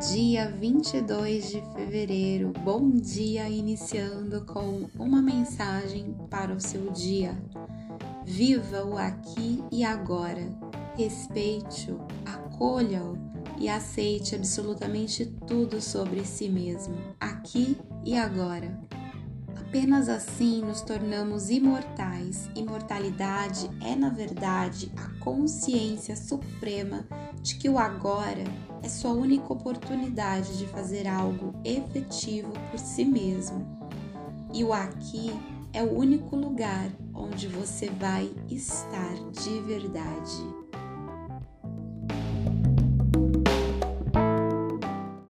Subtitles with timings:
[0.00, 2.52] dia 22 de fevereiro.
[2.62, 7.34] Bom dia, iniciando com uma mensagem para o seu dia.
[8.22, 10.50] Viva o aqui e agora.
[10.96, 13.16] Respeite-o, acolha-o
[13.58, 18.78] e aceite absolutamente tudo sobre si mesmo, aqui e agora.
[19.56, 22.50] Apenas assim nos tornamos imortais.
[22.54, 27.06] Imortalidade é, na verdade, a consciência suprema
[27.42, 28.44] de que o agora
[28.86, 33.66] é sua única oportunidade de fazer algo efetivo por si mesmo.
[34.54, 35.32] E o aqui
[35.72, 40.65] é o único lugar onde você vai estar de verdade.